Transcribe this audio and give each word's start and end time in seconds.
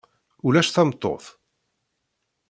Ulac 0.45 0.69
tameṭṭut. 0.69 1.25